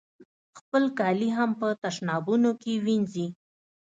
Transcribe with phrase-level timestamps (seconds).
[0.59, 3.27] خپل کالي هم په تشنابونو کې وینځي.